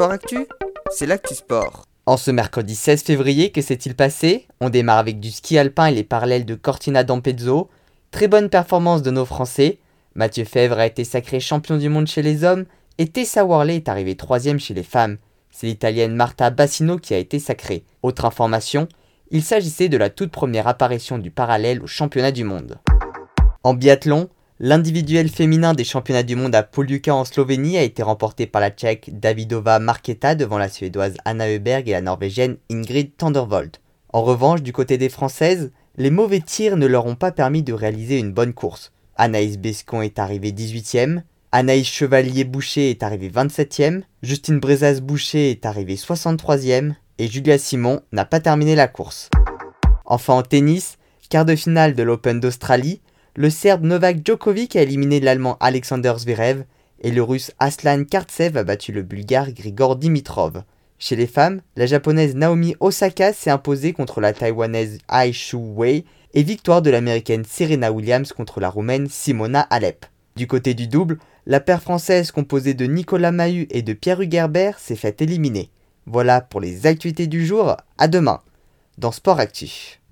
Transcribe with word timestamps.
Sport 0.00 0.12
Actu, 0.12 0.46
c'est 0.90 1.04
l'actu 1.04 1.34
sport. 1.34 1.84
En 2.06 2.16
ce 2.16 2.30
mercredi 2.30 2.74
16 2.74 3.02
février, 3.02 3.52
que 3.52 3.60
s'est-il 3.60 3.94
passé? 3.94 4.46
On 4.62 4.70
démarre 4.70 4.96
avec 4.96 5.20
du 5.20 5.30
ski 5.30 5.58
alpin 5.58 5.88
et 5.88 5.94
les 5.94 6.04
parallèles 6.04 6.46
de 6.46 6.54
Cortina 6.54 7.04
d'Ampezzo. 7.04 7.68
Très 8.10 8.26
bonne 8.26 8.48
performance 8.48 9.02
de 9.02 9.10
nos 9.10 9.26
Français. 9.26 9.76
Mathieu 10.14 10.46
Fèvre 10.46 10.78
a 10.78 10.86
été 10.86 11.04
sacré 11.04 11.38
champion 11.38 11.76
du 11.76 11.90
monde 11.90 12.06
chez 12.06 12.22
les 12.22 12.44
hommes 12.44 12.64
et 12.96 13.08
Tessa 13.08 13.44
Worley 13.44 13.76
est 13.76 13.90
arrivée 13.90 14.14
troisième 14.14 14.58
chez 14.58 14.72
les 14.72 14.84
femmes. 14.84 15.18
C'est 15.50 15.66
l'italienne 15.66 16.16
Marta 16.16 16.48
Bassino 16.48 16.96
qui 16.96 17.12
a 17.12 17.18
été 17.18 17.38
sacrée. 17.38 17.84
Autre 18.02 18.24
information, 18.24 18.88
il 19.30 19.42
s'agissait 19.42 19.90
de 19.90 19.98
la 19.98 20.08
toute 20.08 20.32
première 20.32 20.66
apparition 20.66 21.18
du 21.18 21.30
parallèle 21.30 21.82
au 21.82 21.86
championnat 21.86 22.32
du 22.32 22.44
monde. 22.44 22.78
En 23.64 23.74
biathlon, 23.74 24.30
L'individuel 24.62 25.30
féminin 25.30 25.72
des 25.72 25.84
championnats 25.84 26.22
du 26.22 26.36
monde 26.36 26.54
à 26.54 26.62
Poljuka 26.62 27.14
en 27.14 27.24
Slovénie 27.24 27.78
a 27.78 27.82
été 27.82 28.02
remporté 28.02 28.46
par 28.46 28.60
la 28.60 28.68
tchèque 28.68 29.08
Davidova 29.18 29.78
Marketa 29.78 30.34
devant 30.34 30.58
la 30.58 30.68
suédoise 30.68 31.16
Anna 31.24 31.48
Heuberg 31.48 31.88
et 31.88 31.92
la 31.92 32.02
norvégienne 32.02 32.58
Ingrid 32.70 33.16
Thundervold. 33.16 33.78
En 34.12 34.20
revanche, 34.20 34.60
du 34.60 34.74
côté 34.74 34.98
des 34.98 35.08
françaises, 35.08 35.70
les 35.96 36.10
mauvais 36.10 36.40
tirs 36.40 36.76
ne 36.76 36.84
leur 36.86 37.06
ont 37.06 37.14
pas 37.14 37.32
permis 37.32 37.62
de 37.62 37.72
réaliser 37.72 38.18
une 38.18 38.34
bonne 38.34 38.52
course. 38.52 38.92
Anaïs 39.16 39.56
Bescon 39.56 40.02
est 40.02 40.18
arrivée 40.18 40.52
18ème, 40.52 41.22
Anaïs 41.52 41.88
Chevalier-Boucher 41.88 42.90
est 42.90 43.02
arrivée 43.02 43.30
27ème, 43.30 44.02
Justine 44.22 44.60
Brezas-Boucher 44.60 45.52
est 45.52 45.64
arrivée 45.64 45.96
63ème 45.96 46.96
et 47.16 47.28
Julia 47.28 47.56
Simon 47.56 48.02
n'a 48.12 48.26
pas 48.26 48.40
terminé 48.40 48.74
la 48.74 48.88
course. 48.88 49.30
Enfin 50.04 50.34
en 50.34 50.42
tennis, 50.42 50.98
quart 51.30 51.46
de 51.46 51.56
finale 51.56 51.94
de 51.94 52.02
l'Open 52.02 52.40
d'Australie, 52.40 53.00
le 53.36 53.48
Serbe 53.48 53.84
Novak 53.84 54.26
Djokovic 54.26 54.74
a 54.76 54.82
éliminé 54.82 55.20
l'Allemand 55.20 55.56
Alexander 55.60 56.14
Zverev 56.18 56.64
et 57.00 57.10
le 57.12 57.22
Russe 57.22 57.52
Aslan 57.58 58.04
Kartsev 58.04 58.56
a 58.56 58.64
battu 58.64 58.92
le 58.92 59.02
Bulgare 59.02 59.52
Grigor 59.52 59.96
Dimitrov. 59.96 60.62
Chez 60.98 61.16
les 61.16 61.26
femmes, 61.26 61.62
la 61.76 61.86
Japonaise 61.86 62.34
Naomi 62.34 62.74
Osaka 62.80 63.32
s'est 63.32 63.50
imposée 63.50 63.92
contre 63.92 64.20
la 64.20 64.32
Taïwanaise 64.32 64.98
Ai 65.10 65.32
Shu 65.32 65.56
Wei 65.56 66.04
et 66.34 66.42
victoire 66.42 66.82
de 66.82 66.90
l'Américaine 66.90 67.44
Serena 67.44 67.92
Williams 67.92 68.32
contre 68.32 68.60
la 68.60 68.68
Roumaine 68.68 69.08
Simona 69.08 69.60
Alep. 69.60 70.06
Du 70.36 70.46
côté 70.46 70.74
du 70.74 70.88
double, 70.88 71.18
la 71.46 71.60
paire 71.60 71.82
française 71.82 72.32
composée 72.32 72.74
de 72.74 72.84
Nicolas 72.86 73.32
Mahut 73.32 73.66
et 73.70 73.82
de 73.82 73.92
Pierre 73.92 74.20
Hugerbert 74.20 74.78
s'est 74.78 74.96
fait 74.96 75.22
éliminer. 75.22 75.70
Voilà 76.06 76.40
pour 76.40 76.60
les 76.60 76.86
actualités 76.86 77.28
du 77.28 77.46
jour, 77.46 77.76
à 77.96 78.08
demain 78.08 78.40
dans 78.98 79.12
Sport 79.12 79.40
Actif. 79.40 80.00